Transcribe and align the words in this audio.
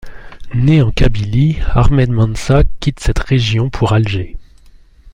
Né 0.55 0.81
en 0.81 0.89
Kabylie, 0.89 1.57
Ahmed 1.75 2.09
Mahsas 2.09 2.63
quitte 2.79 2.99
cette 3.01 3.19
région 3.19 3.69
pour 3.69 3.93
Alger. 3.93 4.35